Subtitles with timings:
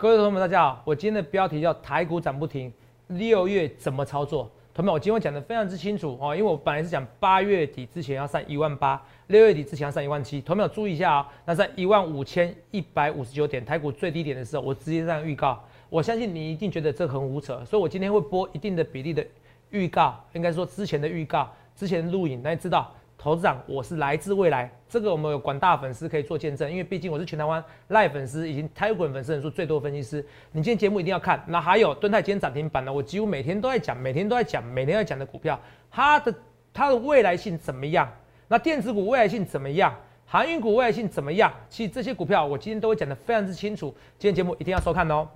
[0.00, 2.72] 各位同学们，大家好，我今天的标题叫台股涨不停，
[3.08, 4.50] 六月怎么操作？
[4.72, 10.40] 同学们，我今天讲的非常之清楚哦，因为我本来是讲八月底之前要上一万八，六月底之前要上一万七。
[10.40, 15.62] 同学们注意一下啊，那在一万五千一百五十九点台股最低点的时候，我直接这样预告。
[15.90, 19.22] 我相信你一定觉得这很胡扯，所以我今天会播一定的比例的
[19.68, 21.46] 预告，应该说之前的预告，
[21.76, 22.90] 之前的录影，大家知道。
[23.22, 30.24] 投资长，我是来自未来，这个我们有广大粉丝可以做见证，因为毕竟我是全台湾赖粉丝，已经台股粉丝人数最多分析师。
[30.52, 31.44] 你今天节目一定要看。
[31.46, 35.60] 那还有敦泰今天涨停板呢，我几乎每天都在讲，每天都在讲，每天在讲的股票，
[35.90, 36.34] 它的
[36.72, 38.10] 它的未来性怎么样？
[38.48, 39.94] 那电子股未来性怎么样？
[40.24, 41.52] 航运股未来性怎么样？
[41.68, 43.94] 其实这些股票我今天都会讲的非常之清楚。
[44.18, 45.28] 今天节目一定要收看哦。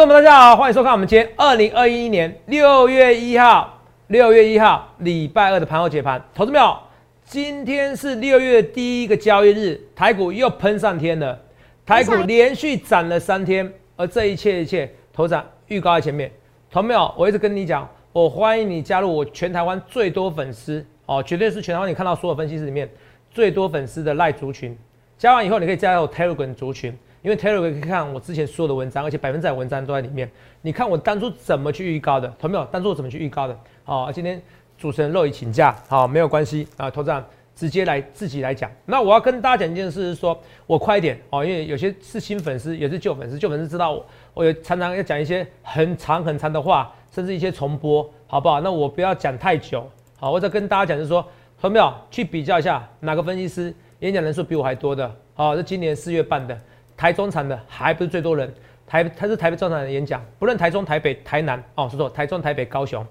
[0.00, 6.18] 朋友们，大家好，欢迎收看我们今天二零二一年六月一号，六月一号礼拜二的盘后解盘。
[6.34, 6.74] 投资朋友，
[7.22, 11.38] 今天是六月第一个交易日，台股又喷上天了，
[11.84, 16.32] 台股连续涨了三天，而这一切一切，头长预告在前面。
[16.70, 22.88] 投资朋我一直跟你讲，我欢迎你加入我全台湾最多粉丝哦，绝对是全台湾你看到所有分析师里面
[23.30, 24.74] 最多粉丝的赖族群。
[25.18, 26.98] 加完以后，你可以加入 Telegram 族群。
[27.22, 30.30] 因为 Telegram 可以看我之前所有的文章，而且百分之百文章都在里面。
[30.62, 32.64] 你看我当初怎么去预告的，同没有？
[32.66, 33.58] 当初我怎么去预告的？
[33.84, 34.40] 好，今天
[34.78, 36.90] 主持人肉已请假，好，没有关系啊。
[36.90, 38.70] 投资长直接来自己来讲。
[38.86, 43.38] 那我要跟大家讲一件事，是说我快一点哦，因为有些是新粉丝，也是旧粉丝。
[43.38, 48.60] 旧粉丝知道我，我有常常要讲一些很长很长的话，甚至一些重播，好不好？
[48.60, 49.86] 那我不要讲太久，
[50.18, 51.22] 好，我再跟大家讲，就是说，
[51.60, 51.92] 投没有？
[52.10, 55.14] 去比较一下哪个分析师演讲人数比我还多的？
[55.34, 56.58] 好，是今年四月办的。
[57.00, 58.52] 台中场的还不是最多人，
[58.86, 63.02] 台他是台北中场的演讲，不论台中、台北、台南哦，是说台中、台北、高雄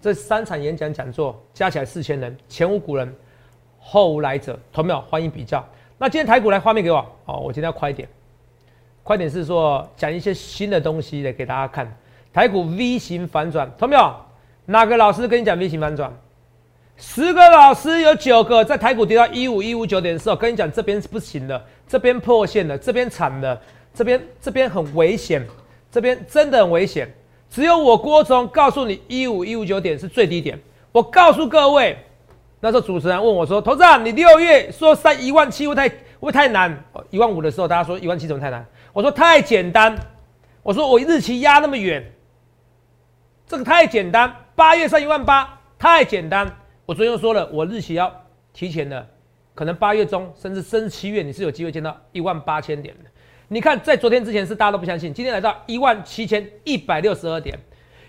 [0.00, 3.14] 这三场演讲讲座加起来四千人，前无古人，
[3.78, 5.00] 后无来者，同没有？
[5.02, 5.62] 欢迎比较。
[5.98, 8.08] 那今天台股来画面给我哦，我今天要快一点，
[9.02, 11.94] 快点是说讲一些新的东西来给大家看。
[12.32, 14.16] 台股 V 型反转，同没有？
[14.64, 16.10] 哪个老师跟你讲 V 型反转？
[16.96, 23.60] 十个老师有九个在台股跌到一五一五九点的时候，跟你讲这边是不行的，这边破线了，这边惨了，
[23.92, 25.46] 这边这边很危险，
[25.90, 27.12] 这边真的很危险。
[27.50, 30.58] 只有我郭总告诉你一五一五九点是最低点。
[30.90, 31.96] 我告诉各位，
[32.60, 36.84] 那时候主持人问我说：“投资啊，你六月说三一万七会太会太难？
[37.10, 38.66] 一万五的时候，大家说一万七怎么太难？
[38.92, 39.96] 我说太简单。
[40.62, 42.12] 我说我日期压那么远，
[43.46, 44.34] 这个太简单。
[44.54, 46.50] 八月上一万八太简单。”
[46.86, 48.12] 我昨天说了，我日期要
[48.52, 49.06] 提前的，
[49.54, 53.10] 可能八月中甚至甚至七月，你是有机会见到一万八千点的。
[53.48, 57.58] 你看，在昨天之前是大家都不相信，今天来到一万七千一百六十二点，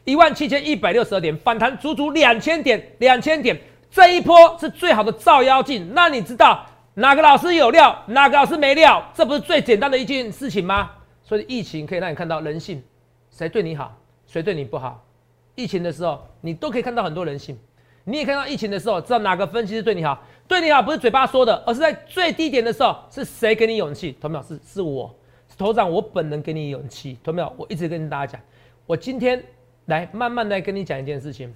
[0.03, 3.59] 一万七千一百六十二点反弹足足两千点，两千点
[3.91, 5.93] 这一波是最好的照妖镜。
[5.93, 9.11] 那你知道哪个老师有料，哪个老师没料？
[9.13, 10.89] 这不是最简单的一件事情吗？
[11.21, 12.81] 所以疫情可以让你看到人性，
[13.29, 13.95] 谁对你好，
[14.25, 15.05] 谁对你不好。
[15.53, 17.57] 疫情的时候，你都可以看到很多人性。
[18.03, 20.23] 你也看到疫情的时候，知道哪个分析师对你好？
[20.47, 24.15] 对你好不是嘴巴说的，而是在最低点的时候，是谁给你勇气？
[24.21, 24.43] 同没有？
[24.43, 25.13] 是是我，
[25.49, 27.17] 是头长，我本人给你勇气。
[27.23, 27.51] 同没有？
[27.57, 28.41] 我一直跟大家讲，
[28.85, 29.43] 我今天
[29.85, 31.51] 来慢慢来跟你讲一件事情。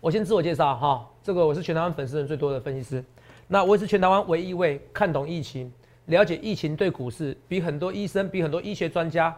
[0.00, 3.04] 我先自我介绍哈，这个我是全台湾粉丝人最多的分析师，
[3.46, 5.70] 那我也是全台湾唯一一位看懂疫情、
[6.06, 9.36] 了解疫情对股市比很多医生、比很多医学专家，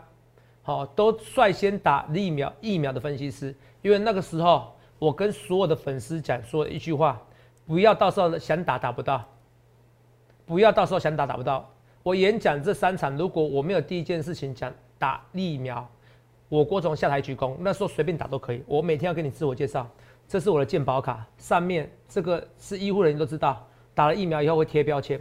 [0.63, 4.71] 好都率先打疫苗疫苗的分析师，因为那个时候。
[4.97, 7.21] 我跟所有的粉丝讲说一句话：
[7.67, 9.25] 不要到时候想打打不到，
[10.45, 11.69] 不要到时候想打打不到。
[12.03, 15.89] 我演讲这三场，如果我没有第一件事情讲打疫苗，
[16.51, 18.63] 我郭总下台鞠躬，那时候随便打都可以。
[18.67, 19.89] 我每天要跟你自我介绍，
[20.29, 25.19] 这是我的健保卡，上面这个是医护人员都知道，打了疫苗以后会贴标签，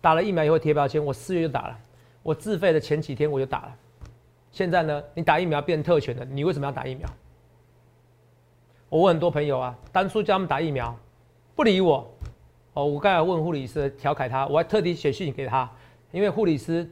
[0.00, 1.04] 打了疫苗以后贴标签。
[1.04, 1.78] 我四月就打了，
[2.22, 3.76] 我自费的前几天我就打了。
[4.50, 7.06] 现在呢，你打疫苗变特权了，你为什么要打疫苗？
[8.88, 10.96] 我问很多朋友啊，当初叫他们打疫苗，
[11.56, 12.06] 不理我。
[12.74, 15.68] 哦，我刚才问护理师调侃他，我还特地写信给他，
[16.12, 16.86] 因为护理师，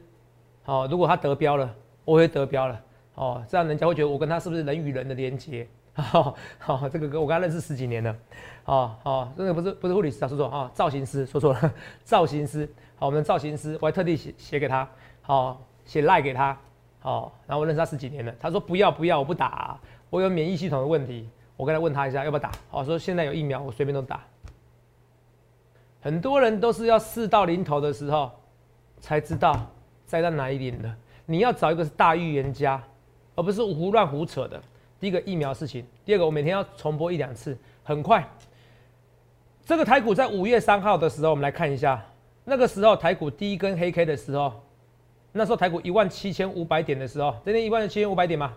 [0.65, 1.71] 哦，如果他得标了，
[2.03, 2.81] 我会得标了，
[3.13, 5.67] 哦，这样人家会觉得我跟他是不是人与人的连接？
[5.93, 8.15] 好， 好，这个哥我跟他认识十几年了，
[8.65, 11.73] 哦，哦，真的不是不是护理师啊，说错啊，造型师说错了，
[12.03, 14.89] 造型师，好，我们的造型师，我还特地写写给他，
[15.21, 16.57] 好，写赖给他，
[16.99, 19.79] 好，然后我认识他十几年了，他说不要不要，我不打，
[20.09, 21.29] 我有免疫系统的问题。
[21.55, 24.19] 我刚才问他一下要不要打，好说现在有疫苗，我随便都打。
[26.05, 28.31] 很多人都是要事到临头的时候
[28.99, 29.59] 才知道
[30.05, 30.95] 栽在哪一点的。
[31.25, 32.79] 你要找一个是大预言家，
[33.33, 34.61] 而不是胡乱胡扯的。
[34.99, 38.23] 第一个疫苗事情，第二个我每天要重播一两次，很快。
[39.65, 42.05] 这个台股在五月三号的时候，我们来看一下，
[42.43, 44.53] 那个时候台股第一根黑 K 的时候，
[45.31, 48.53] 那时候台股一万七千五百点的时候，今天一万七千五百点嘛，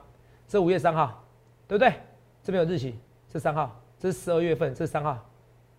[0.47, 1.25] 这五月三号，
[1.67, 1.94] 对不对？
[2.43, 2.94] 这边有日期，
[3.33, 5.15] 这三号，这是十二月份，这是三号，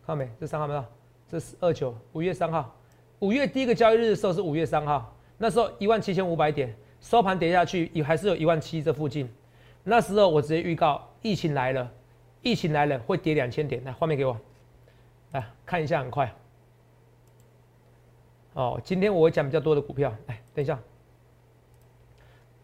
[0.04, 0.28] 看到没？
[0.40, 0.84] 这三号没有？
[1.30, 2.76] 这是二九，五月三号，
[3.20, 9.30] 五月第一个交易日的时候是五月三号，那时候一万七千五百点，收盘跌下去也还是有一万七这附近，
[9.84, 11.88] 那时候我直接预告疫情来了，
[12.42, 14.36] 疫情来了会跌两千点，来画面给我。
[15.32, 16.34] 来看一下，很快。
[18.54, 20.12] 哦，今天我会讲比较多的股票。
[20.26, 20.80] 来，等一下。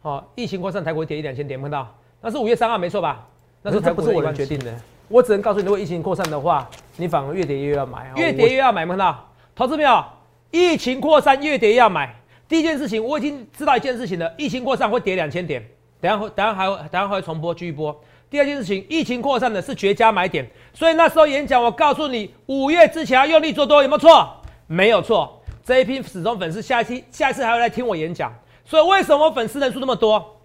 [0.01, 1.95] 哦，疫情扩散，台股跌一两千点，看到？
[2.19, 3.29] 那是五月三号，没错吧？
[3.62, 4.75] 那是台不是我能决定的。
[5.07, 6.67] 我只能告诉你，如果疫情扩散的话，
[6.97, 8.12] 你反而越跌越要买。
[8.15, 9.30] 越跌越要买，没看到？
[9.56, 10.03] 投资没有？
[10.51, 12.15] 疫情扩散，越跌越要买。
[12.47, 15.65] 第一件事情，我已经知道一件事情了，疫情扩散会跌两千点。
[16.00, 17.97] 等下会，等下还会，等下还会重播，继续播。
[18.30, 24.38] 第二件事情，疫情扩散的是绝佳买点，所以那时候演讲，我告诉你，五月之前要用力做多，有没有错？
[24.68, 25.41] 没有错。
[25.63, 28.31] 这一批始终粉丝，下一期、下一次还会来听我演讲。
[28.63, 30.39] 所以为什么粉丝人数那么多？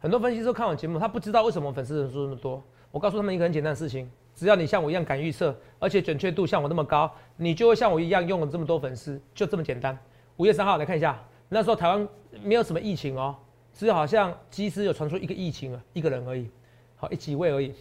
[0.00, 2.62] 很多分析师看我节目，他不知道为什么粉丝人数那么多。
[2.90, 9.96] 我告诉他们一个很简单的事情：只要你像我一样敢预测，而且准确度像我那么高，你就会像我一样用了这么多粉丝，就这么简单。
[10.36, 12.08] 五月三号来看一下，那时候台湾
[12.42, 13.36] 没有什么疫情哦。
[13.72, 16.50] 只有好像机师有传出一个疫情啊，一个人而已，
[16.96, 17.72] 好一几位而已。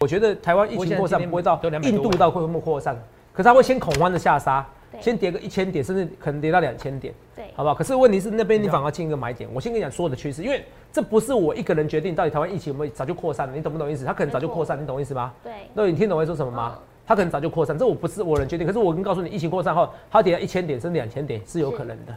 [0.00, 2.94] 我觉得台湾疫情扩散不会到印度到会不会扩散，
[3.32, 4.66] 可是它会先恐慌的下杀，
[5.00, 7.74] 先跌个一千点，甚至可能跌到两千点，对，好不好？
[7.74, 9.48] 可是问题是那边你反而进一个买点。
[9.52, 14.04] 我先跟你讲所有的趋势，因为这不是我一个人决定到底台湾疫情有没有早就扩散了，你懂不懂意思？
[14.04, 15.32] 它可能早就扩散，你懂意思吗？
[15.42, 16.78] 对，那你听懂我说什么吗？
[17.06, 22.16] 它可能早就扩散，这我不是我人决定，可是我跟告诉你，疫情扩散后它跌到一千点甚至两千点是有可能的。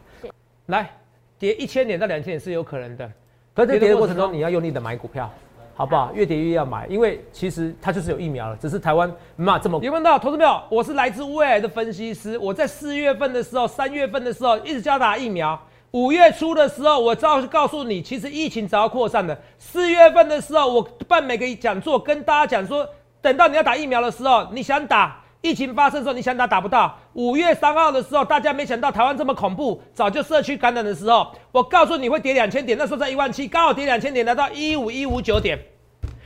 [0.68, 0.90] 来。
[1.38, 3.12] 跌一千点到两千点是有可能的，
[3.54, 5.30] 可是跌的过程中你要用力的买股票，
[5.78, 6.10] 好不好？
[6.14, 9.78] 越跌越要买，因为其实它就是有疫苗了，只是台湾没这么。
[9.84, 10.62] 有问到投资没有？
[10.70, 15.62] 我是来自未来的分析师，我在四月份的时候、三月份的时候一直教打疫苗，
[15.92, 19.38] 五月初的时候我照告诉你，其实疫情早要扩散的。
[19.60, 22.88] 四月份的时候我办每个讲座，跟大家讲说，
[23.22, 25.22] 等到你要打疫苗的时候，你想打。
[25.46, 26.98] 疫情发生的时候，你想打打不到。
[27.14, 35.60] 五月三号的时候，大家没想到台湾这么恐怖，早就社区感染的时候，我告诉你会跌两千点，那时候在一万七，刚好跌两千点，来到一五一五九点。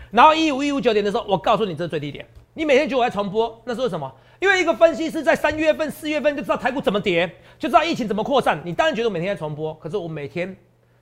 [0.10, 2.26] 然后一五一五九点的时候，我告诉你这是最低点。
[2.54, 4.10] 你每天觉得我在重播，那是为什么？
[4.40, 7.30] 因为一个分析师在三月份、四月份就知道台股怎么跌，
[7.60, 8.58] 就知道疫情怎么扩散。
[8.64, 10.56] 你当然觉得我每天在重播，可是我每天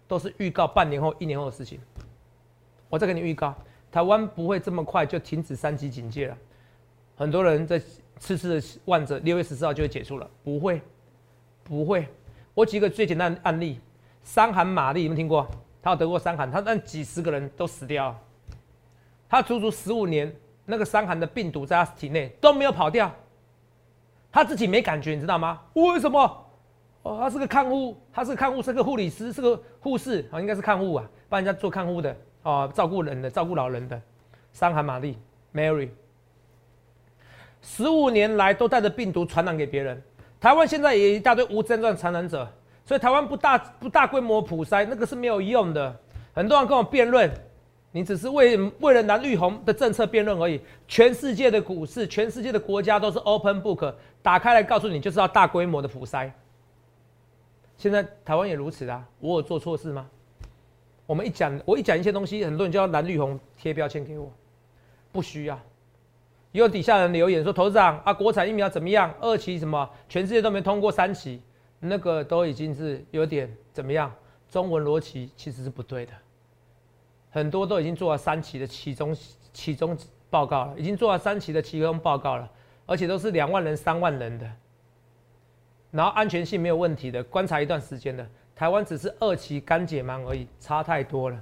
[0.07, 1.79] 都是预告半年后、一年后的事情。
[2.89, 3.53] 我再给你预告，
[3.91, 6.35] 台湾不会这么快就停止三级警戒了。
[7.15, 7.79] 很多人在。
[8.19, 10.81] 次次的望着六月十四号就会结束了，不会，
[11.63, 12.07] 不会。
[12.53, 13.79] 我举个最简单的案例，
[14.23, 15.47] 伤寒玛丽，有没有听过？
[15.81, 18.13] 他有得过伤寒，他让几十个人都死掉，
[19.29, 20.33] 他足足十五年，
[20.65, 23.13] 那个伤寒的病毒在他体内都没有跑掉，
[24.31, 25.61] 他自己没感觉，你知道吗？
[25.73, 26.45] 为什么？
[27.03, 34.01] 哦，他是个看护，他是个看护，是个护理师，是个护士啊，应该是看护啊，帮人家做看护的哦，照顾人的，照顾老人的。
[34.51, 35.17] 伤寒玛丽
[35.53, 35.89] ，Mary。
[37.61, 40.01] 十五年来都带着病毒传染给别人，
[40.39, 42.47] 台湾现在也一大堆无症状传染者，
[42.85, 45.95] 所以台湾不大不大规模普筛，那个是没有用的。
[46.33, 47.29] 很多人跟我辩论，
[47.91, 50.61] 你只是为为了蓝绿红的政策辩论而已。
[50.87, 56.31] 全世界的股市，全世界的国家都是 open book，打开来告诉你就是要大规模的普筛。
[57.75, 60.07] 现在台湾也如此啊，我有做错事吗？
[61.05, 64.31] 我们一讲，我一讲一些东西，很多人就要蓝绿红贴标签给我，
[65.11, 65.59] 不需要。
[66.53, 69.13] 有底下人留言说：“投资长啊，国产疫苗怎么样？
[69.19, 69.87] 二期什么？
[70.09, 71.41] 全世界都没通过三期，
[71.79, 74.11] 那个都已经是有点怎么样？
[74.49, 76.13] 中文逻辑其实是不对的，
[77.29, 79.15] 很多都已经做了三期的其中
[79.53, 79.95] 其中
[80.29, 82.49] 报告了，已经做了三期的其中报告了，
[82.85, 84.49] 而且都是两万人、三万人的，
[85.91, 88.25] 然后安全性没有问题的，观察一段时间的，
[88.55, 91.39] 台湾只是二期肝解盲而已，差太多了，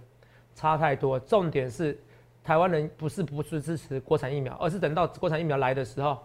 [0.55, 1.17] 差太多。
[1.19, 1.97] 重点是。”
[2.45, 6.19] 台湾人不是不是支持国产疫苗，而是等到国产疫苗来的时候，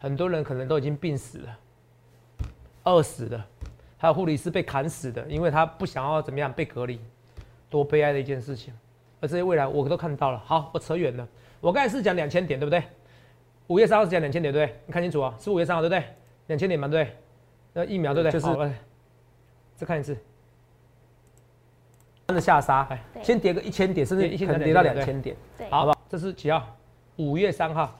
[0.00, 1.58] 很多人可能都已经病死了、
[2.82, 3.46] 饿死了，
[3.96, 6.98] 还有护理师被砍死的，因为他不想要怎么样被隔离，
[7.70, 8.74] 多悲哀的一件事情。
[9.20, 10.42] 而这些未来我都看到了。
[10.44, 11.28] 好，我扯远了，
[11.60, 12.82] 我刚才是讲两千点，对不对？
[13.68, 14.76] 五月三号是讲两千点，对不对？
[14.84, 16.04] 你看清楚啊，是五月三号，对不对？
[16.48, 17.16] 两千点嘛，对不对？
[17.72, 18.32] 那疫苗对不对？
[18.32, 18.74] 就是，
[19.76, 20.18] 再看一次。
[22.34, 22.88] 的下杀，
[23.22, 25.36] 先跌个一千点，甚至可能跌到两千点，
[25.70, 25.98] 好不好？
[26.08, 26.66] 这是几号？
[27.16, 27.98] 五月三号，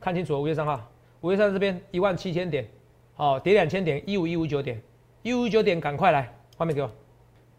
[0.00, 0.80] 看清楚，五月三号，
[1.20, 2.66] 五月三号这边一万七千点，
[3.14, 4.80] 好，跌两千点，一五一五九点，
[5.22, 6.90] 一五九点，赶快来，画面给我，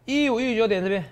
[0.05, 1.03] 一五一五九点这边，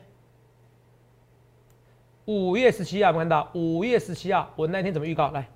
[2.25, 3.49] 五月十七号，有没有看到？
[3.53, 5.29] 五月十七号，我那天怎么预告？
[5.31, 5.47] 来，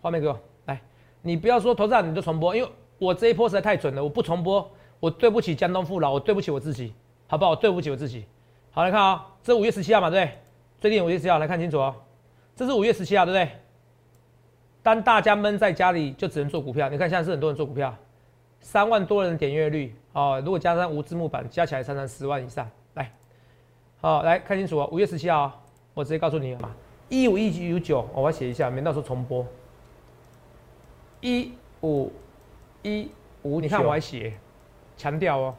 [0.00, 0.80] 画面给我来。
[1.22, 6.92] 你不要说头上你就重播，因为我这一波实在太准了，我不重播，我对不起江东父老，我对不起我自己，
[7.26, 7.50] 好不好？
[7.50, 8.24] 我对不起我自己。
[8.76, 10.38] 好，来看啊，这五月十七号嘛，对不对？
[10.78, 11.96] 最近五月十七号，来看清楚哦。
[12.54, 13.50] 这是五月十七号，对不对？
[14.82, 16.90] 当大家闷在家里，就只能做股票。
[16.90, 17.96] 你看现在是很多人做股票，
[18.60, 20.42] 三万多人点阅率哦。
[20.44, 22.70] 如果加上无字幕版，加起来常常十万以上。
[22.92, 23.10] 来，
[24.02, 24.86] 好，来看清楚哦。
[24.92, 25.58] 五月十七号，
[25.94, 26.70] 我直接告诉你嘛，
[27.08, 29.42] 一五一九九，我要写一下，免到时候重播。
[31.22, 32.12] 一五
[32.82, 34.34] 一五，你看我还写，
[34.98, 35.54] 强调哦。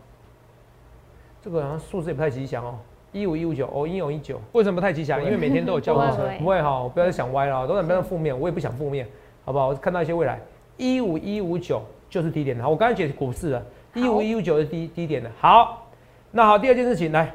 [1.42, 2.78] 这个好像数字也不太吉祥哦。
[3.20, 5.24] 一五一五九哦，一五一九，为什么太吉祥？
[5.24, 9.08] 因为每天都有交通车， 不会哈，不要再想歪了，都在不要负面，我也不想负面，
[9.44, 9.70] 好不好？
[9.70, 10.40] 我看到一些未来，
[10.78, 15.88] 一五一五九就是低点的，好，我刚才解股市了，一五一五九是低低点的，好，
[16.32, 17.34] 那好，第二件事情来，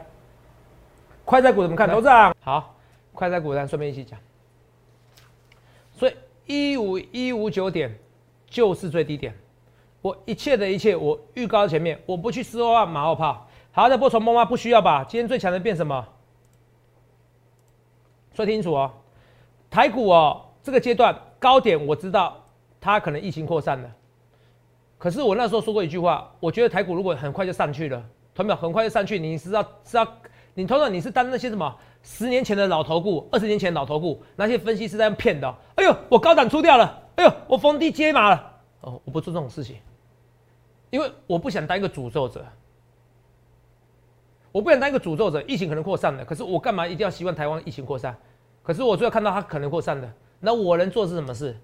[1.24, 1.88] 快在股怎么看？
[1.88, 2.74] 董事长，好，
[3.12, 4.18] 快在股咱顺便一起讲，
[5.92, 6.14] 所以
[6.46, 7.92] 一五一五九点
[8.46, 9.34] 就是最低点，
[10.00, 13.48] 我一切的一切我预告前面，我不去四万马后炮。
[13.74, 14.44] 好，再波重播吗？
[14.44, 15.02] 不需要吧。
[15.02, 16.06] 今天最强的变什么？
[18.34, 18.92] 说清楚哦。
[19.70, 22.36] 台股哦，这个阶段高点我知道
[22.78, 23.90] 它可能疫情扩散了。
[24.98, 30.06] 可是我那时候说过一句话，我觉得台股如果很快就上去了，同秒很快就上去，你是要是要
[30.52, 35.48] 你头上你是当那些什么十年前的老头股，二十年前老头股那些分析师在骗的。
[35.76, 37.02] 哎呦，我高档出掉了。
[37.16, 38.60] 哎呦，我逢低接码了。
[38.82, 39.78] 哦，我不做这种事情，
[40.90, 42.44] 因为我不想当一个诅咒者。
[44.52, 48.14] 我不想当一个诅咒者，疫情可能扩散了，可是我干嘛一定要希望台湾疫情扩散？
[48.62, 51.56] 可是我最后看到它可能扩散的，那我能做是什么事？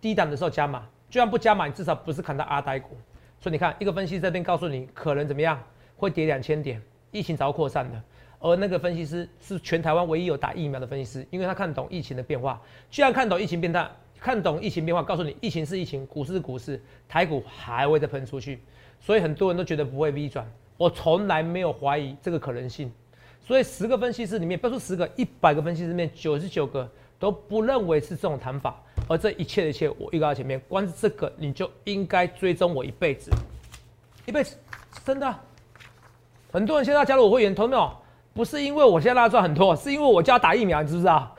[0.00, 2.96] 低档的时候加码，就算不加码，你至少不是砍到阿呆股。
[3.38, 5.62] 所以你看，一个分析师这边告诉你可能怎么样，
[5.96, 8.02] 会跌两千点，疫情早扩散的。
[8.38, 12.60] 而那个分析师是全台湾唯一有打疫苗的分析师，因为他看懂疫情的变化。
[12.90, 18.60] 既然看懂疫情变大，看懂疫情变化，告诉你疫情是疫情，股市是股市，台股还会再喷出去。
[19.00, 20.50] 所以很多人都觉得不会 V 转。
[20.76, 22.92] 我从来没有怀疑这个可能性，
[23.46, 28.82] 所以十个分析师里面，不要说十个，一百个分析师里面，九十九个都不认为是这种谈法。
[29.08, 33.30] 而这一切的一切，我预告在前面，光是这个你就应该追踪我一辈子，
[34.26, 34.56] 一辈子，
[35.04, 35.32] 真的。
[36.50, 37.90] 很多人现在加入我会员，同没有？
[38.34, 41.34] 不是因为我现在让他赚很多，是因为我叫他打疫苗，你知不知道？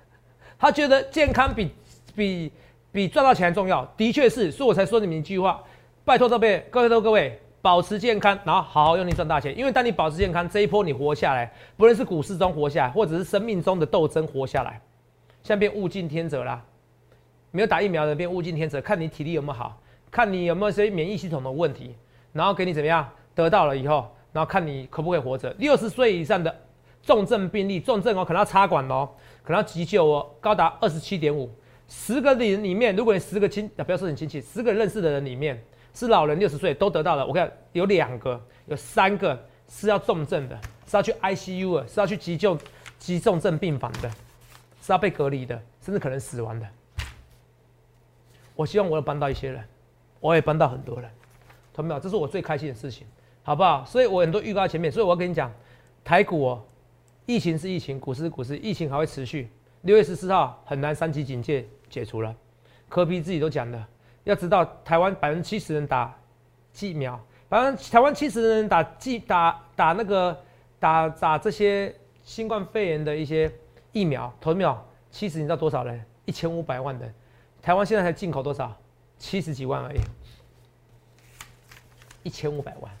[0.58, 1.70] 他觉得健康比
[2.14, 2.52] 比
[2.90, 5.62] 比赚到钱重要，的确是，所以我才说你们一句话，
[6.04, 7.38] 拜托各位，各位都各位。
[7.68, 9.54] 保持健康，然后好好用力赚大钱。
[9.54, 14.80] 因为当你保持健康，这一波你活下来，不论是股市中活下来，或者是生命中的斗争活下来，
[15.42, 16.64] 现在变物竞天择啦。
[17.50, 19.78] 没有打疫苗的变物竞天择，看你体力有没有好，
[20.10, 21.94] 看你有没有些免疫系统的问题，
[22.32, 25.54] 然后给你怎么样得到了以后，然后看你可不可以活着。
[25.58, 26.56] 六十岁以上的
[27.02, 29.06] 重症病例，重症哦，可能要插管哦，
[29.42, 31.50] 可能要急救哦，高达二十七点五。
[31.86, 35.62] 十个人里面，如果你十个亲啊，不要说你亲戚，十个认识的人里面。
[35.94, 42.56] 是老人六十岁都得到了，我看有两个，有三个是要重症的，是要去 ICU 的，是要去急救
[42.98, 44.08] 急重症病房的，
[44.80, 46.66] 是要被隔离的，甚至可能死亡的。
[48.54, 49.64] 我希望我有帮到一些人，
[50.20, 51.10] 我也帮到很多人，
[51.72, 52.00] 同没有？
[52.00, 53.06] 这是我最开心的事情，
[53.42, 53.84] 好不好？
[53.84, 55.52] 所以我很多预告前面，所以我要跟你讲，
[56.04, 56.64] 台股哦，
[57.26, 59.48] 疫情是疫情，股市是股市，疫情还会持续。
[59.82, 62.34] 六月十四号很难三级警戒解除了，
[62.88, 63.88] 科比自己都讲了。
[64.28, 66.14] 要知道，台湾百分之七十人打
[66.78, 67.18] 疫苗，
[67.48, 70.38] 百分台湾七十人打疫打打那个
[70.78, 73.50] 打打这些新冠肺炎的一些
[73.90, 76.04] 疫苗，投秒七十，你知道多少人？
[76.26, 77.14] 一千五百万人，
[77.62, 78.76] 台湾现在才进口多少？
[79.16, 79.98] 七十几万而已，
[82.22, 82.92] 一千五百万。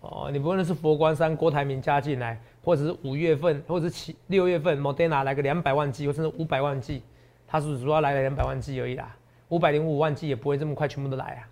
[0.00, 7.02] 哦，你不论是佛光山郭台铭加进来，或者是五月份，或者是七六月份，Moderna 来个两百万剂，或者是五百万剂，
[7.48, 9.16] 他是主要来了两百万剂而已啦。
[9.48, 11.48] 五百零五万剂也不会这么快全部都来啊！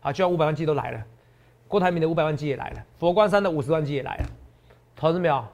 [0.00, 1.04] 好，就算五百万剂都来了，
[1.66, 4.26] 郭台铭的五百万剂也来了，佛光山的五十万剂也来了，
[4.94, 5.44] 投资没有？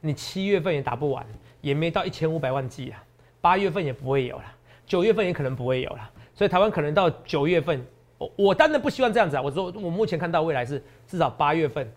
[0.00, 1.26] 你七月份也打不完，
[1.60, 3.02] 也没到一千五百万剂啊，
[3.40, 4.44] 八月份也不会有了，
[4.86, 7.84] 九月份也可能不会有了，所以台湾可能到九月份，
[8.18, 9.42] 我我当然不希望这样子啊！
[9.42, 11.90] 我说我目前看到未来是至少八月份，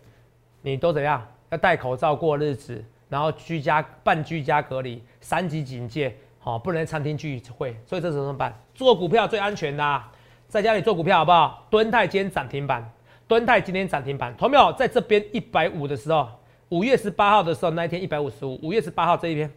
[0.62, 1.26] 你都怎样？
[1.50, 6.16] 要戴口罩过日子，然后居家半居家隔离，三级警戒。
[6.48, 8.58] 哦，不能在餐厅聚会，所以这时候怎么办？
[8.74, 10.10] 做股票最安全的，啊
[10.48, 11.68] 在家里做股票好不好？
[11.70, 12.90] 敦泰今天涨停板，
[13.28, 14.72] 敦泰今天涨停板，同没有？
[14.72, 16.30] 在这边一百五的时候，
[16.70, 19.52] 五月十八号的时候那一天一百五十五，五月十八号这一天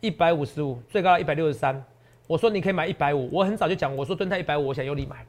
[0.00, 1.82] 一百五十五，最高一百六十三。
[2.26, 5.24] 我说你可以买一百五，我很早就讲，我说敦泰一百五，我想用力买。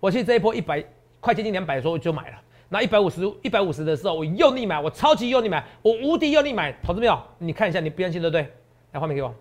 [0.00, 0.84] 我其实这一波一百
[1.18, 2.36] 快接近两百的时候我就买了，
[2.68, 7.18] 那一百五十一百五十的时候，我用力买，我超级用力买，我无敌用力买，投资没有？
[7.38, 8.46] 你看一下，你不相信对不对？
[8.92, 9.34] 来画面给我。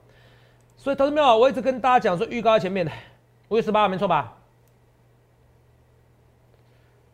[0.82, 1.38] 所以投资朋友？
[1.38, 2.92] 我一直跟大家讲说，预告在前面的
[3.50, 4.36] 五月十八号没错吧？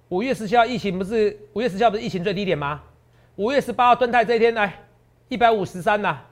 [0.07, 2.81] 五月十七号疫情不是五月十七号不是疫情最低点吗？
[3.35, 4.73] 五月十八号蹲泰这一天来
[5.27, 6.23] 一百五十三啦，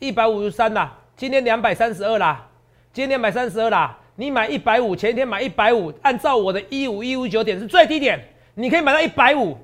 [0.00, 2.46] 一百五十三啦，今天两百三十二啦，
[2.92, 3.98] 今天两百三十二啦。
[4.16, 8.22] 你买一百五，前一天买一百五，按照我的一五一五九点是最低点，
[8.52, 9.56] 你可以买到一百五，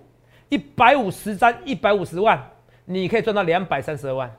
[0.48, 2.42] 一百五十三，一百五十万，
[2.86, 4.34] 你可以赚到两百三十二万，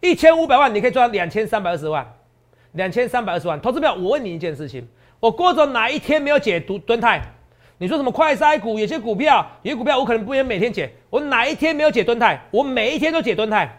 [0.00, 2.06] 一千五百万你可以赚两千三百二十万，
[2.72, 3.60] 两千三百二十万。
[3.60, 4.86] 投资票，我问你一件事情，
[5.20, 7.22] 我郭总哪一天没有解读蹲泰？
[7.78, 8.78] 你说什么快筛股？
[8.78, 12.40] 有些股票，有些股票我可能不能每天解，我哪一天没有解蹲泰？
[12.50, 13.78] 我每一天都解蹲泰。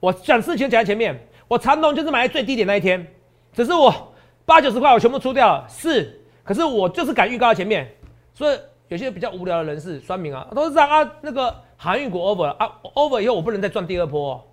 [0.00, 3.06] 我讲事情讲在前面，我长龙就是买在最低点那一天，
[3.52, 4.08] 只是我。
[4.44, 7.88] 八九十块我全部出掉了，是，可是我就是敢预告在前面，
[8.34, 8.58] 所以
[8.88, 11.12] 有些比较无聊的人士、酸民啊，都是这样啊。
[11.20, 14.44] 那个航运股 over 了啊，over 以后我不能再赚第二波，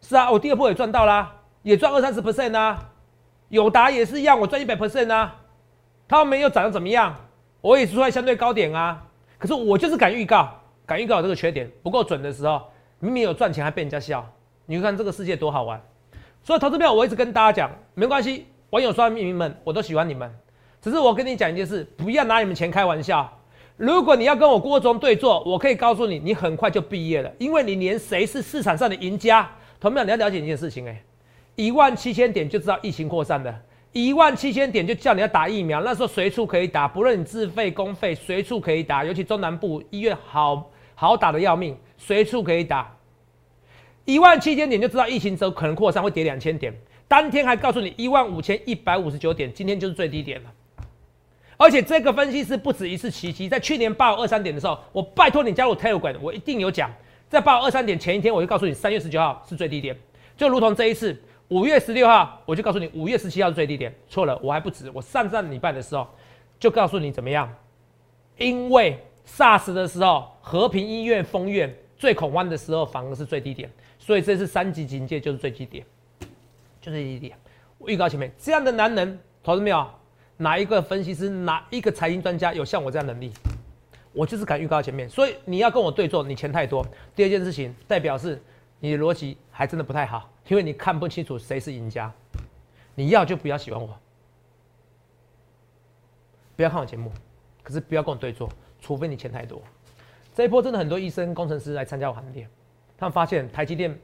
[0.00, 2.90] 是啊，我第二波也赚到啦，也赚二三十 percent 啊。
[3.48, 5.36] 友达也是一样，我赚一百 percent 啊。
[6.06, 7.14] 他们又涨得怎么样？
[7.60, 9.02] 我也是出在相对高点啊。
[9.38, 10.48] 可是我就是敢预告，
[10.86, 12.62] 敢预告这个缺点不够准的时候，
[12.98, 14.26] 明明有赚钱还被人家笑，
[14.66, 15.80] 你看这个世界多好玩。
[16.42, 18.46] 所以投资票我一直跟大家讲，没关系。
[18.70, 20.30] 网友刷秘们，我都喜欢你们，
[20.82, 23.30] 只是我跟你讲一件事，不要拿你们钱开玩笑。
[23.76, 29.48] 如果你要跟我郭总对坐，我可以告诉你，你很快就毕业了，因为你连谁是市场上的赢家，
[29.80, 31.02] 同样你要了解一件事情，哎，
[31.54, 42.94] 一万七千点就知道疫情扩散的，一万七千点就叫你要打疫苗，那时候随处可以打，不论你自费公费，随处可以打，尤其中南部医院好好打的要命，随处可以打。
[44.04, 46.72] 一万七千点就知道疫情之后可能扩散会跌两千点。
[47.06, 50.52] 当天还告诉你一万五千一百五十九点，今天就是最低点了。
[51.56, 56.90] 而且这个分析师不止一次奇迹，在去年八五二三点的时候，我拜托你加入 Telegram，我一定有讲。
[57.28, 59.96] 在八二三点前一天，我就告诉你三月十九号是最低点，
[60.36, 61.16] 就如同这一次
[61.48, 63.94] 五月十六号，我就告诉你五月十七号是最低点。
[64.08, 66.08] 错了，我还不止，我上上礼拜的时候
[66.58, 67.52] 就告诉你怎么样？
[68.38, 75.84] 因为 SARS 的时候，和平医院封院最恐慌的时候，反而是最低点，所以这是三级警戒，就是最低点。
[76.80, 77.36] 就是一点，
[77.86, 79.86] 预告前面这样的男人，投资没有？
[80.36, 83.32] 哪一个分析师，哪一个财经专家有像我这样能力？
[84.12, 86.86] 我就是敢预告前面，所以你要跟我对坐，你钱太多。
[87.14, 88.40] 第二件事情，代表是
[88.80, 92.12] 你的逻辑还真的不太好，因为你看不清楚谁是赢家。
[92.94, 93.96] 你要就不要喜欢我，
[96.56, 97.12] 不要看我节目，
[97.62, 99.62] 可是不要跟我对坐，除非你钱太多。
[100.34, 102.48] 这一波真的很多医生、工程师来参加我行列，
[102.96, 103.96] 他们发现台积电，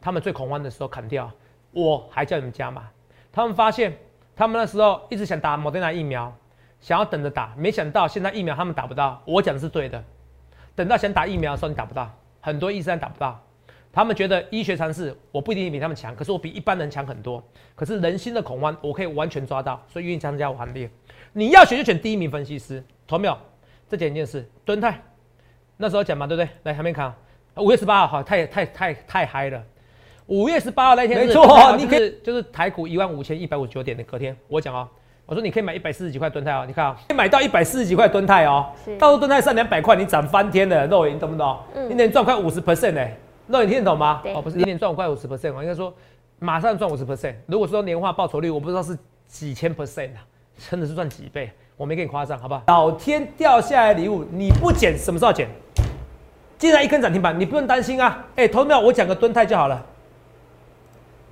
[0.00, 1.30] 他们最恐慌的时候砍掉。
[1.70, 2.88] 我还叫你们加码，
[3.32, 3.96] 他们发现
[4.34, 6.36] 他们那时候一直想打莫德纳疫苗，
[6.84, 9.18] 想要等着打，没想到现在疫苗他们打不到。
[9.24, 10.04] 我讲的是对的，
[10.74, 13.42] 等到想打疫苗的时候你打不到，很多医生打不到。
[13.90, 17.42] 他们觉得医学常识我不一定比他们强，可是我比一般人强很多。
[17.74, 20.90] 可是人心的恐慌我可以完全抓到，所以愿意参加我行列。
[21.32, 23.38] 你要选就选第一名分析师，同没有？
[23.88, 25.00] 这讲一件事，敦泰
[25.78, 26.50] 那时候讲嘛，对不对？
[26.64, 27.14] 来还没看，
[27.56, 29.64] 五月十八号，好，太太太太嗨了。
[30.26, 34.86] 五月十八号那天，没错，你可以就是台股一万五千一百五十九点的隔天，我讲哦，
[35.26, 38.66] 我说你可以买一百四十几块吨泰哦，你看啊，可以买到一百四十几块吨泰哦，
[38.98, 41.58] 到时候吨泰上两百块，你涨翻天了，肉眼懂不懂？
[41.74, 43.16] 嗯，一年赚快五十 percent 哎，
[43.48, 44.20] 肉眼听得懂吗？
[44.34, 45.92] 哦，不是，一年赚快五十 percent 我应该说
[46.38, 47.34] 马上赚五十 percent。
[47.46, 50.20] 如果说年化报酬率，我不知道是几千 percent 啊，
[50.70, 52.62] 真的是赚几倍，我没给你夸张，好不好？
[52.66, 55.48] 老天掉下来礼物，你不捡什么时候捡？
[56.58, 59.84] 既然一根涨停板，你不用担心啊，哎，投票我讲个吨泰就好了。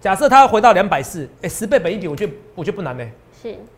[0.00, 3.04] 假设它回到两百四，哎，十倍本一比，我觉得我觉得不难呢。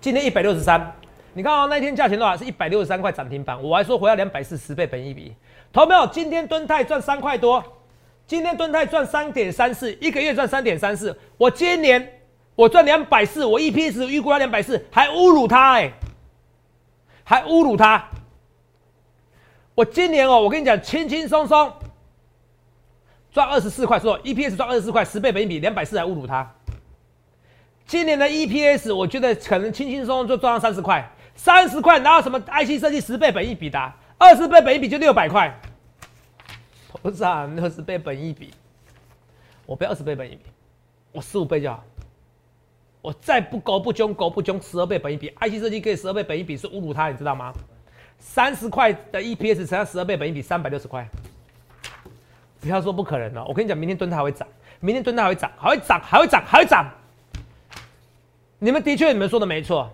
[0.01, 0.95] 今天一百六十三，
[1.33, 5.35] 你看啊，那天价钱的话是一百六十三块涨停板，我还说回到两百四，十倍本一比，
[5.73, 6.07] 投没有？
[6.09, 7.65] 今天敦泰赚三块多，
[8.27, 12.21] 今天敦泰赚三点三四，一个月赚三点三四，我今年
[12.55, 15.91] 我赚两百四，我 EPS 预估要两百四，还侮辱他哎，
[17.25, 18.07] 还侮辱他，
[19.75, 21.73] 我今年哦，我跟你讲，轻轻松松。
[23.33, 26.49] 赚二十四块，说 EPS 赚二十四块，十倍本一比，两百四还侮辱他。
[27.87, 33.93] 今年的 EPS 我觉得可能轻轻松松就赚到三十块，三十块哪有什么 IC 设计十倍本一比的？
[34.19, 35.55] 二十倍本一比就六百块。
[37.03, 38.51] 头上二十倍本一比，
[39.67, 40.45] 我不要二十倍本一比，
[41.13, 41.85] 我十五倍就好。
[43.03, 47.53] 我再不狗不凶狗不凶，十二倍本一比，IC 设计可以十二倍本一比是侮辱他，你知道吗？
[48.19, 51.07] 三十块的 EPS 乘上十二倍本一比，三百六十块。
[52.63, 54.49] 不要说不可能了，我跟你讲，明天蹲它还会涨，
[54.81, 56.91] 明天蹲它还会涨，还会涨，还会涨，还会涨。
[58.65, 59.91] 你们的确，你们说的没错，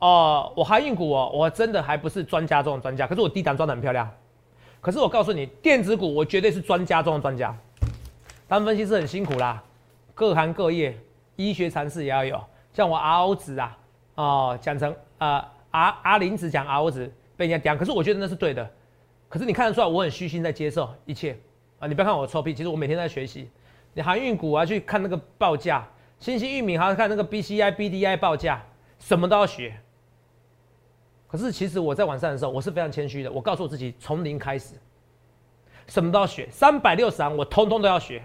[0.00, 4.10] 哦，我航运股哦，我真的还不是专家中的专家，可是我低档装的很漂亮。
[4.80, 7.56] 可是我告诉你，电子股我绝对是专家中的专家。
[8.48, 9.62] 当分析师很辛苦啦，
[10.12, 10.98] 各行各业，
[11.36, 12.44] 医学常识也要有。
[12.72, 13.78] 像我阿欧子啊，
[14.16, 18.68] 哦，讲成啊阿阿林子讲阿欧子被人家讲，可是我觉得那是对的。
[19.28, 21.38] 可是你看得出来，我很虚心在接受一切
[21.78, 21.86] 啊！
[21.86, 23.48] 你不要看我臭屁，其实我每天在学习。
[23.92, 25.86] 你航运股啊，去看那个报价，
[26.24, 28.64] 新兴域名还要看那个 BCI、BDI 报价，
[28.98, 29.78] 什么都要学。
[31.28, 33.30] 可是其实我在晚上的时候，我是非常谦虚的。
[33.30, 34.74] 我告诉我自己，从零开始，
[35.86, 38.24] 什么都要学，三百六十行我通通都要学，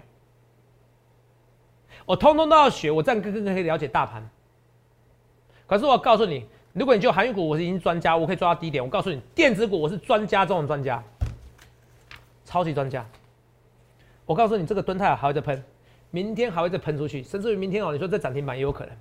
[2.06, 4.26] 我通通都要学，我这样更更可以了解大盘。
[5.66, 8.82] 可是我告诉你，如果你就航运股，我是已经专家，我可以抓到低点。
[8.82, 11.04] 我告诉你，电子股我是专家中的专家，
[12.46, 13.06] 超级专家。
[14.24, 15.62] 我告诉你，这个吨泰还会再喷，
[16.10, 18.94] 明天还会再喷出去，甚至于明天哦，你说在涨停板也有可能。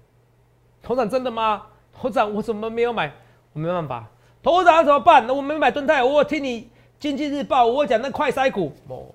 [0.81, 1.63] 头涨真的吗？
[1.93, 3.11] 头涨我怎么没有买？
[3.53, 4.07] 我没办法。
[4.41, 5.25] 头涨怎么办？
[5.27, 6.69] 那我没买盾泰，我听你
[6.99, 9.05] 经济日报，我讲那快筛股哦，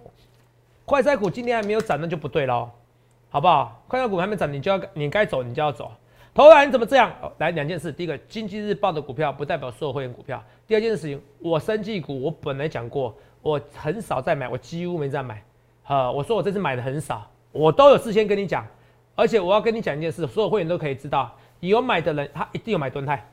[0.84, 2.70] 快筛股今天还没有涨，那就不对喽，
[3.30, 3.82] 好不好？
[3.88, 5.90] 快筛股还没涨，你就要你该走，你就要走。
[6.34, 7.12] 头涨你怎么这样？
[7.38, 10.42] 来两件事，第一个，经济日报的股票不代表所有会员股票。
[10.66, 15.42] 第二件事情，我生技股我本来讲过，我很少再买，我几乎没再买。
[15.86, 18.66] 呃，我说我这次买的很少，我都有事先跟你讲，
[19.14, 23.24] 而且我要跟你讲一件事，所有会员都可以知道，有买的人他一定有买吨泰，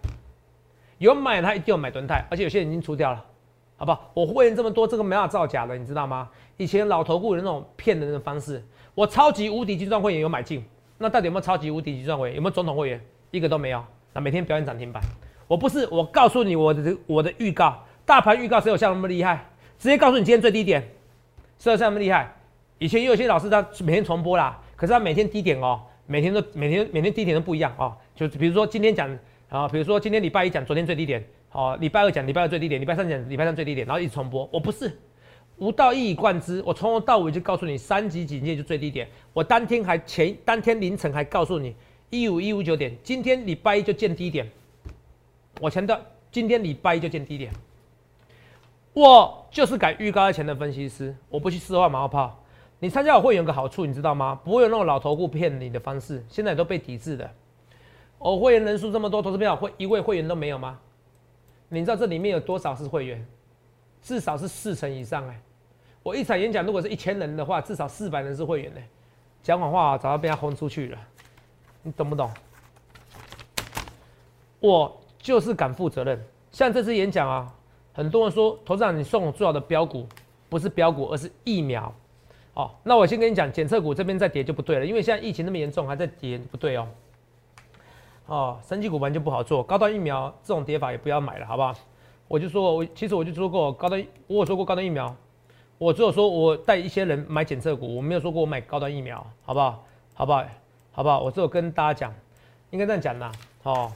[1.00, 3.26] 有买他一定有买吨泰，而且有些人已经出掉了，
[3.78, 4.12] 好不好？
[4.14, 6.30] 我会员这么多，这个没法造假的，你知道吗？
[6.58, 10.64] 以前老头顾的那种骗人的方式，我超级无敌金钻会员有买进，
[11.00, 12.36] 那到底有没有超级无敌金钻会员？
[12.36, 13.02] 有没有总统会员？
[13.32, 13.84] 一个都没有。
[14.14, 15.02] 那每天表演涨停板，
[15.48, 19.46] 我不是，我告诉你我的我的预告，大盘预告谁有像那么厉害？
[19.80, 20.88] 直接告诉你今天最低点，
[21.58, 22.36] 谁有像那么厉害？
[22.82, 27.96] 以前有些老师他每天重播啦，可是他每天低点哦，每天都每天每天低点都不一样哦。
[28.16, 29.08] 就比如说今天讲
[29.50, 34.50] 啊，比如说今天礼拜一讲昨天最低点，哦，礼拜二讲礼拜二最低点，礼拜三讲礼拜三最低点，然后一直重播。
[34.52, 34.98] 我不是
[35.58, 39.08] 无道一以贯之，我从头到尾就告诉你三级警戒就最低点。
[39.32, 41.76] 我当天还前当天凌晨还告诉你
[42.10, 44.50] 一五一五九点，今天礼拜一就见低点。
[45.60, 47.54] 我强调今天礼拜一就见低点。
[48.94, 52.41] 我就是改预告前的分析师，我不去四化马后炮。
[52.84, 54.34] 你参加我会员有个好处，你知道吗？
[54.44, 57.30] 不会有那种老头顾骗你的方式，现在都被抵制的。
[58.18, 60.80] 我会员人数这么多，投资票会一位会员都没有吗？
[61.70, 63.24] 你知道这里面有多少是会员？
[64.02, 65.40] 至少是四成以上哎。
[66.02, 68.82] 我一场演讲如果是一千人的话，至少四百人是会员呢。
[69.44, 70.98] 讲谎话早就被他轰出去了，
[71.84, 72.32] 你懂不懂？
[74.60, 76.20] 我就是敢负责任。
[76.52, 77.54] 像这次演讲啊，
[77.94, 80.08] 很多人说，投资长你送我最好的标股，
[80.50, 81.94] 不是标股，而是疫苗。
[82.54, 86.88] 哦，那我先跟你讲，检测股这边再跌就不对了，因为现在疫情那么严重，还在跌，不对哦。
[88.26, 91.74] 哦，升级股盘就不好做，高端疫苗这种跌法也不要买了，好不好？
[92.28, 95.14] 我就说，我其实我就说过高端，我有说过高端疫苗，
[95.78, 99.84] 我只有说我带一些人买检测股，我没有说过我买高端疫苗，好不好？
[100.14, 100.46] 好不好？
[100.92, 101.22] 好不好？
[101.22, 102.14] 我只有跟大家讲，
[102.70, 103.32] 应该这样讲啦。
[103.64, 103.92] 哦，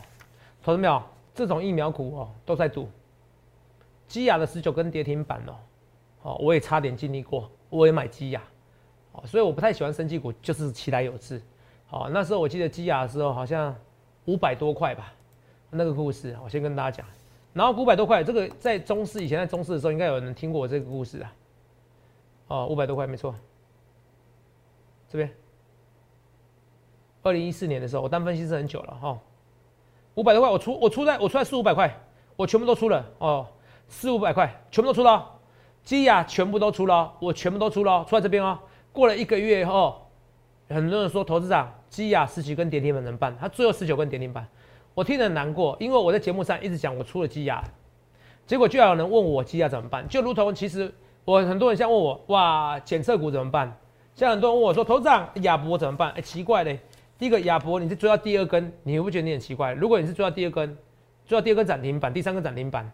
[0.64, 1.02] 投资没有？
[1.34, 2.90] 这种疫苗股哦，都在赌。
[4.08, 5.56] 基亚的十九根跌停板哦，
[6.24, 7.50] 哦，我也差点经历过。
[7.76, 8.42] 我也买基亚，
[9.12, 11.42] 哦，所以我不太喜欢生技股，就是期待有志。
[11.88, 13.76] 好，那时候我记得基亚的时候好像
[14.26, 15.14] 五百多块吧，
[15.70, 17.06] 那个故事我先跟大家讲。
[17.54, 21.34] 然后五百多块，这个在中市以前在中市的时候，应该有人听过我这个故事啊。
[22.48, 23.34] 哦，五百多块没错，
[25.08, 25.32] 这边，
[27.24, 29.20] 二零一四年的时候，我当分析师很久了哈。
[30.16, 31.94] 五百多块，我出我出在我出来四五百块，
[32.36, 33.48] 我全部都出了哦，
[33.88, 35.35] 四五百块全部都出了。
[35.86, 38.58] 基亚全部都出了，我全部都出了，出在这边哦。
[38.92, 40.10] 过了一个月以后，
[40.68, 43.38] 很多人说投资长，基亚十几根跌停板能办？
[43.40, 44.48] 他最后十九根跌停板，
[44.96, 47.64] 我听得很难过，因为我在节目上一直讲我出了基亚，
[48.48, 50.08] 结果就有人问我基亚怎么办？
[50.10, 50.92] 就如同其实
[51.24, 53.78] 我很多人像问我，哇，检测股怎么办？
[54.16, 56.10] 像很多人问我说，投资长亚博怎么办？
[56.14, 56.80] 哎，奇怪嘞，
[57.20, 59.74] 第一个亚博你是追到第二根，你会不会觉得你很奇怪？
[59.74, 60.76] 如果你是追到第二根，
[61.28, 62.92] 追到第二根涨停板，第三根涨停板，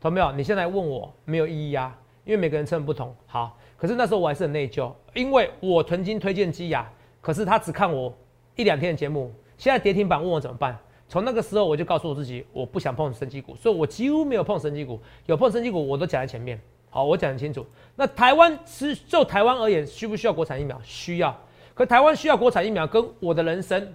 [0.00, 0.32] 懂没有？
[0.32, 1.94] 你现在问我没有意义啊。
[2.24, 8.12] 因为每个人成本不同，好，可是那时候我还是很内疚，因为我曾经推荐基亚，可是他只看我
[8.56, 10.78] 一两天的节目，现在跌停板问我怎么办？
[11.08, 16.60] 从那个时候我就告诉我自己，我不想碰升级股，所以我几乎没有碰升级股，有碰升级股我都讲在前面。
[16.88, 17.64] 好，我讲很清楚。
[17.96, 20.80] 那台湾是就台湾而言，需不需要国产疫苗？
[20.82, 21.36] 需要。
[21.72, 23.92] 可台湾需要国产疫苗，跟我的人生，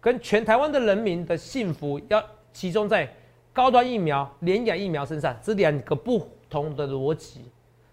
[0.00, 3.12] 跟全台湾的人民的幸福，要集中在
[3.52, 7.40] 高端疫苗、联雅疫苗身上，这两个不同的逻辑。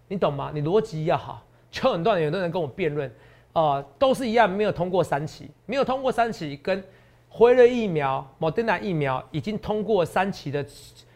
[0.07, 0.51] 你懂吗？
[0.53, 3.11] 你逻辑要好，就很多人有的人跟我辩论，
[3.53, 6.83] 啊，都是一样，没有通过三期，没有通过三期，跟
[7.29, 10.63] 辉瑞疫苗、莫德纳疫苗已经通过三期的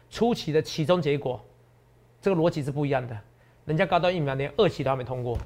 [0.10, 1.39] 初期的其中结果，
[2.21, 3.15] 这个逻辑是不一样的。
[3.65, 5.38] 人家高端疫苗连二期都还没通过。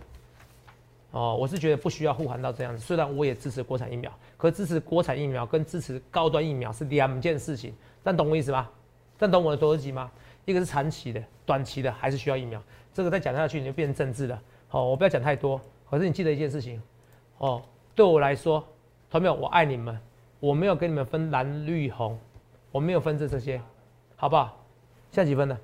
[1.11, 2.81] 哦，我是觉得不需要护航到这样子。
[2.81, 7.75] 虽然我也支持国产疫苗，可支持国产疫苗跟支持高端疫苗是两件事情。
[8.01, 8.69] 但懂我意思吗？
[9.17, 10.09] 但懂我的逻辑吗？
[10.45, 12.63] 一个是长期的，短期的还是需要疫苗。
[12.93, 14.41] 这个再讲下去你就变成政治了。
[14.67, 15.59] 好，我不要讲太多。
[15.89, 16.81] 可是你记得一件事情，
[17.37, 17.61] 哦，
[17.93, 18.63] 对我来说，
[19.09, 19.99] 朋友我爱你们，
[20.39, 22.17] 我没有跟你们分蓝绿红，
[22.71, 23.61] 我没有分这这些，
[24.15, 24.57] 好不好？
[25.11, 25.57] 现在几分了？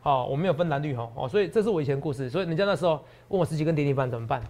[0.00, 2.30] 好，我没有分蓝绿红哦，所以这是我以前故事。
[2.30, 4.42] 所以人家那时候问我十几根跌停板怎么办？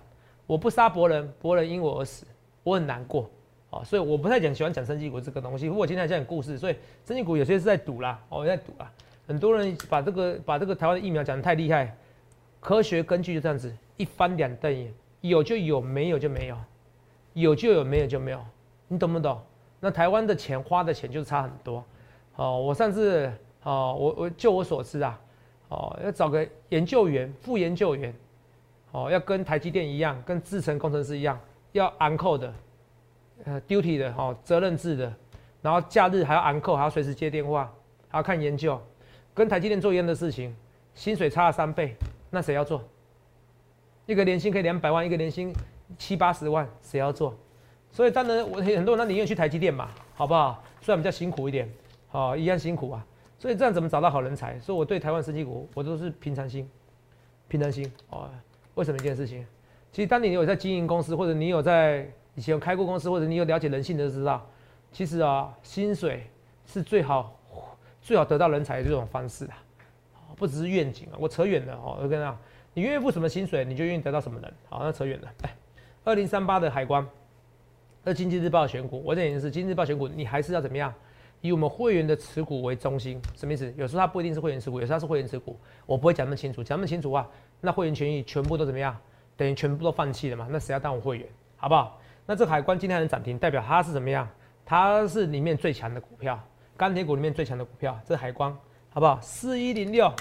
[0.47, 2.25] 我不杀博人，博人因我而死，
[2.63, 3.29] 我很难过，
[3.71, 5.69] 哦，所以我不太讲喜欢讲生技股这个东西。
[5.69, 8.91] 我今天讲故事，所以生技股有些是在赌啦，哦，在赌啦。
[9.27, 11.95] 很多人把这个把这个台湾的疫苗讲得太厉害，
[12.61, 16.57] 科学根据就这样子一翻两瞪眼，有就有，没有就没有，
[17.35, 18.45] 有就有，没有就没有，
[18.89, 19.41] 你懂不懂？
[19.81, 21.85] 那台湾的钱花的钱就差很多，
[22.37, 25.21] 哦，我上次哦，我我就我所知啊，
[25.69, 28.15] 哦，要找个研究员，副研究员。
[28.91, 31.39] 哦，要跟台积电一样，跟制程工程师一样，
[31.73, 32.55] 要 uncle 的，
[33.45, 35.15] 呃，duty 的，哦，责任制的，
[35.61, 37.71] 然后假日还要 uncle，还要随时接电话，
[38.09, 38.81] 还要看研究，
[39.35, 40.57] 跟台积电做一样的事情，
[40.95, 41.95] 薪水差了三倍，
[42.31, 42.83] 那谁要做？
[44.07, 45.53] 一个年薪可以两百万，一个年薪
[45.97, 47.35] 七八十万，谁要做？
[47.91, 50.63] 所以当然我很多人他宁愿去台积电嘛，好不好？
[50.81, 51.71] 虽然比较辛苦一点，
[52.09, 53.07] 好，一样辛苦啊。
[53.39, 54.59] 所以这样怎么找到好人才？
[54.59, 56.69] 所以我对台湾升级股，我都是平常心，
[57.49, 58.29] 平常心，哦。
[58.75, 59.47] 为什么一件事情？
[59.91, 64.47] 其实当你有在经营公司，或者你有在以前有开过公司，或者你有了解人性的，就知道，
[64.93, 66.27] 其实啊，薪水
[66.67, 67.37] 是最好
[68.01, 69.59] 最好得到人才的这种方式啊，
[70.39, 71.19] 不只是愿景啊。
[71.19, 72.39] 我扯远了哦，我跟你讲，
[72.75, 74.53] 你愿意付什么薪水，你就愿意得到什么人。
[74.69, 75.29] 好，那扯远了。
[75.43, 75.55] 哎，
[76.05, 77.07] 二零三八的海关，
[78.05, 80.95] 那经济日报选股，我讲的是经济日报选股，你还是要怎么样？
[81.41, 83.73] 以我们会员的持股为中心，什么意思？
[83.77, 86.65] 有时候它不一定是会员持股，有时候它是会员持股，我不会讲那么清楚。
[86.65, 87.29] 讲那么清楚啊，
[87.61, 88.97] 那会员权益全部都怎么样？
[89.37, 90.49] 等于全部都放弃了嘛？
[90.51, 91.27] 那谁要当我会员？
[91.57, 92.01] 好不好？
[92.27, 94.29] 那这海关今天能涨停，代表它是怎么样？
[94.65, 96.39] 它是里面最强的股票，
[96.77, 98.55] 钢铁股里面最强的股票，这是海关，
[98.99, 99.17] 好不好？
[99.23, 100.13] 四一零六，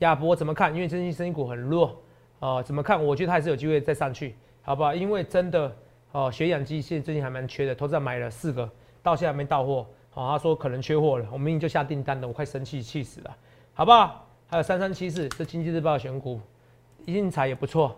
[0.00, 0.74] 亚博怎么看？
[0.74, 1.96] 因为最近生意股很弱
[2.40, 3.00] 哦，怎么看？
[3.00, 4.92] 我觉得它还是有机会再上去，好不好？
[4.92, 5.72] 因为真的
[6.10, 8.68] 哦，血氧机现最近还蛮缺的，投资者买了四个，
[9.00, 9.86] 到现在没到货。
[10.14, 13.36] 哦，他说可能缺货了，我明明就下订单了，我快生气气死了，
[13.74, 14.26] 好不好？
[14.48, 16.40] 还有三三七四，是经济日报选股，
[17.04, 17.96] 精彩也不错，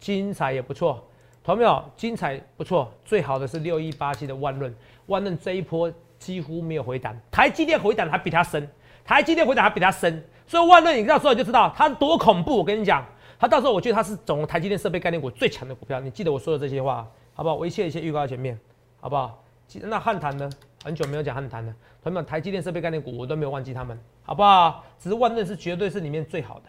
[0.00, 1.06] 精彩也不错，
[1.44, 1.84] 同没有？
[1.94, 4.74] 精彩不错，最好的是六一八七的万润，
[5.06, 5.88] 万润这一波
[6.18, 8.68] 几乎没有回档，台积电回档还比它深，
[9.08, 12.58] 台积电回档还比它深，所以万润你到时候就知道它多恐怖。
[12.58, 13.02] 我跟你讲，
[13.38, 17.54] 它到时候我觉得它是总台积电设备概念股最强的股票，你记得我说的这些话，好不好？
[17.54, 18.60] 我一切一切预告在前面，
[19.00, 19.42] 好不好？
[19.84, 20.50] 那汉唐呢？
[20.84, 24.84] 很久没有讲汉谈了，同学们，台积电设备概念股我都没有忘记他们，好不好？
[24.98, 26.64] 只是万润是绝对是里面最好的。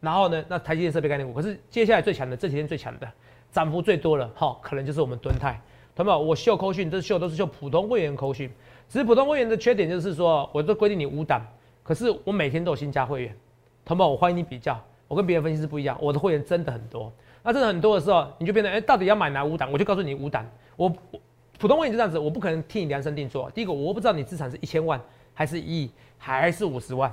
[0.00, 3.10] 然后呢，那台积电设备概念股，可是接下来最强的这几天最强的，
[3.50, 5.58] 涨幅最多了，哈，可能就是我们敦泰。
[5.96, 8.48] 同学们，我秀扣讯，这秀都是秀普通会员扣讯，
[8.88, 11.42] 只是普通会员的缺点就是说，我都规定你五档，
[11.88, 13.34] 可是我每天都有新加会员。
[13.82, 17.10] 同胞，我欢迎你比较，我跟别人分析师不一样，我的会员真的很多。
[17.42, 19.72] 那真的很多的时候，你就变得，哎，到底要买哪五档？
[19.72, 20.44] 我就告诉你五档，
[20.76, 21.18] 我我。
[21.58, 23.50] 普通会员就这样子，我不可能替你量身定做。
[23.52, 25.00] 第一个，我不知道你资产是一千万，
[25.32, 27.10] 还是一亿，还是五十万，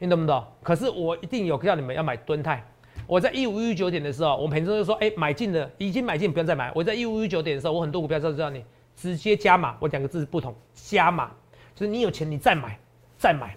[0.00, 0.44] 你懂不懂？
[0.60, 2.62] 可是我一定有叫你们要买吨泰。
[3.06, 6.72] 我在一五一九点的时候，我们平时就说，哎，买进的已经买进，不用再买。
[6.74, 8.64] 我在一五一九点的时候，我很多股票都知道你
[8.96, 9.76] 直接加码。
[9.78, 11.30] 我两个字不同，加码
[11.76, 12.76] 就是你有钱你再买，
[13.16, 13.56] 再买。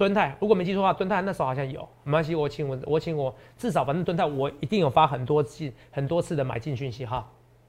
[0.00, 7.28] 吨泰如果没记错的话，吨泰那时候好像有，没关系，我请我我请我至少反正吨泰我一定有发很多次很多次的买进讯息哈。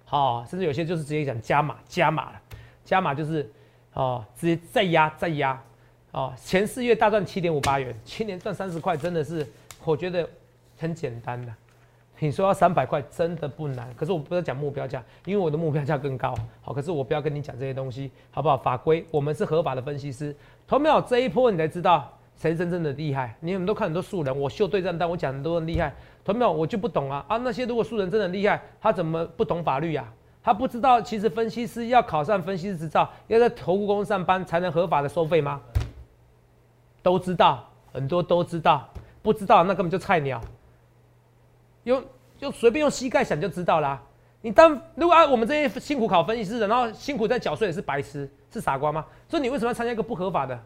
[0.09, 2.41] 哦，甚至有些就是直接讲加码，加码了，
[2.85, 3.51] 加码就是
[3.91, 5.61] 哦，直接再压再压，
[6.11, 9.45] 哦，前四月大赚七点五八元，去年赚三十块，真的是
[9.83, 10.25] 我觉得
[10.77, 11.53] 很简单的。
[12.23, 16.35] 你说要三百块真的不难，可是我不要讲目标价，因为我的目标价更高。
[16.61, 18.55] 好，可是我不要跟你讲这些东西，好不好？
[18.55, 20.35] 法规，我们是合法的分析师。
[20.67, 23.35] 投票这一波你才知道谁真正的厉害。
[23.39, 25.93] 你们都看很多素人，我秀对战单，我讲很多很厉害。
[26.25, 27.37] 同没有，我就不懂啊啊！
[27.37, 30.11] 那些如果素人真的厉害，他怎么不懂法律呀？
[30.43, 35.61] 他不知道其实分析师要考上分析师执照，要在投顾公司上班才能合法的收费吗？
[37.03, 38.89] 都知道，很多都知道，
[39.21, 40.41] 不知道那根本就菜鸟。
[41.83, 42.03] 用
[42.39, 44.01] 就随便用膝盖想就知道啦。
[44.41, 49.05] 你当如果按我们这些辛苦考分析师的，然后辛苦在缴税的是白痴是傻瓜吗？
[49.27, 50.59] 所以你为什么要参加一个不合法的？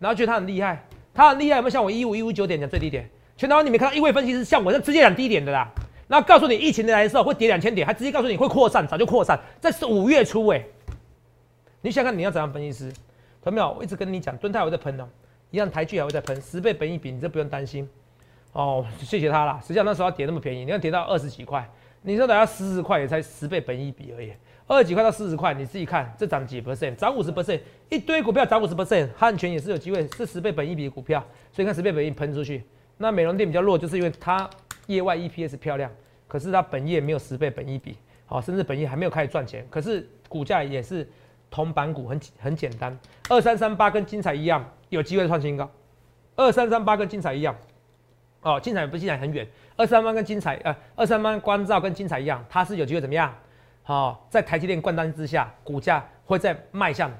[0.00, 3.08] 然后觉得他很厉害，他很厉害有没有像我一五一五九点的最低点？
[3.36, 5.68] 全台湾你没看到一位分析师像我这直接讲低点的啦，
[6.06, 10.62] 然后告诉你疫情的来的时候会跌两千点，还直接告诉你会扩散，早就扩散，这是五月初哎，
[11.80, 12.92] 你想看你要怎样分析师？
[13.42, 13.72] 同没有？
[13.72, 15.08] 我一直跟你讲，敦泰我在喷哦，
[15.50, 17.88] 一样台剧还会在喷，十倍本一比，你这不用担心。
[18.52, 19.58] 哦，谢谢他啦。
[19.62, 21.68] 实际上那时候要跌那么便宜，你看跌到二十几块，
[22.02, 24.32] 你说等下四十块也才十倍本一比而已，
[24.66, 31.22] 二十几块到四十块，你自己看这涨几 percent，涨五十 percent，一堆股票涨五十 percent，汉泉也是有机会是十倍本一比的股票，
[31.52, 32.62] 所以看十倍本一喷出去。
[32.96, 34.48] 那美容店比较弱，就是因为它
[34.86, 35.90] 业外 EPS 漂亮，
[36.28, 37.96] 可是它本业没有十倍本一比，
[38.26, 41.06] 好，甚至本业还没有开始赚钱，可是股价也是
[41.50, 42.96] 铜板股，很很简单，
[43.28, 45.68] 二三三八跟精彩一样，有机会创新高，
[46.36, 47.54] 二三三八跟精彩一样。
[48.44, 49.46] 哦，精彩不精彩很远，
[49.76, 53.32] 二三万跟精彩，呃，二三万关照跟精彩一样，它是有机会怎么样？
[53.82, 57.10] 好，在台积电灌单之下，股价会在迈向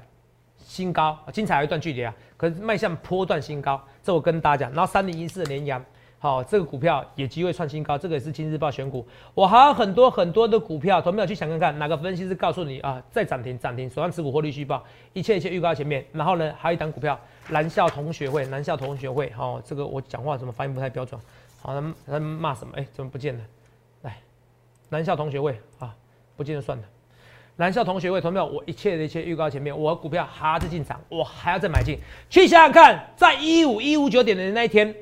[0.57, 4.73] 新高，精彩有一段距离啊，可是迈向波段新高，这我跟大家讲。
[4.73, 5.83] 然后三零一四的联阳。
[6.19, 9.05] 好，这个股票也机会创新高，这个也是今日报选股。
[9.33, 16.05] 我还有很多很多的股票，同没有去想看看哪个分析师告诉你啊，再涨停涨停，手上持股获利续报，一切一切预告前面。
[16.13, 21.19] 然后呢，还有一档股票，南校同学会，南校同学会，好，这个我讲话怎么发音不太标准？
[21.61, 22.73] 好，他他骂什么？
[22.77, 23.43] 哎，怎么不见了？
[24.03, 24.17] 来，
[24.87, 25.93] 南校同学会啊，
[26.43, 26.83] 不见就算了。
[27.55, 28.45] 南校同学会，同没有？
[28.45, 31.97] 我一切的一切预告前面，我股票还要再进场，我还要再买进
[32.29, 34.93] 去想想看，在一五一五九点的那一天。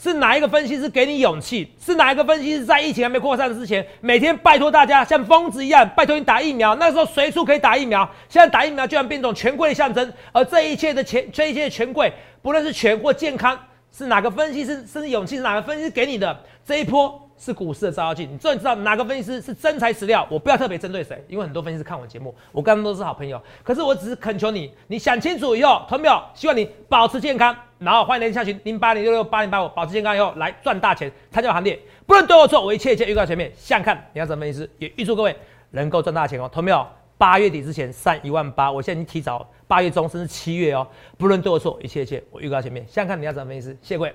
[0.00, 1.72] 是哪一个分析师给你勇气？
[1.80, 6.76] 是哪一个分析师在疫情还没扩散之前，每天拜托大家像疯子一样拜托你打疫苗？
[6.76, 10.12] 那时候随处可以打疫苗，现在打疫苗居然变种权贵的象征。
[10.30, 13.58] 而这一切的权，这一切的权贵，不论是权或健康，
[13.90, 16.44] 是哪个分析师，甚至勇气是哪个分析师给你的？
[16.64, 17.27] 这一波。
[17.38, 20.26] 是股市的照妖镜，你终于知道哪个分析师是真材实料。
[20.28, 23.40] 我不要特别针对谁，因为很多分析师看我节目，我跟他们都是好朋友。
[23.62, 26.22] 可是我只是恳求你，你想清楚以后，同没有？
[26.34, 31.78] 希望你保持健康，然后欢迎您下群零八零六六八零八五，保持健康以后来赚大钱，参加行列。
[32.06, 35.36] 不论对我错，我一切一切预告前面，想看你要什么分析师，也预祝各位
[35.70, 36.48] 能够赚大钱哦。
[36.52, 36.86] 同没有？
[37.16, 40.86] 八月底之前上一万八，我现在已经提早八月中甚至七月哦。
[41.16, 44.14] 不论对我错，一切一切我预告前面，想看你要什么分析师，谢谢各位。